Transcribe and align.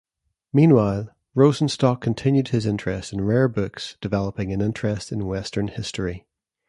Meanwhile, 0.51 1.15
Rosenstock 1.35 2.01
continued 2.01 2.47
his 2.47 2.65
interest 2.65 3.13
in 3.13 3.21
rare 3.21 3.47
books 3.47 3.97
developing 4.01 4.51
an 4.51 4.59
interest 4.59 5.11
in 5.11 5.27
western 5.27 5.67
history. 5.67 6.25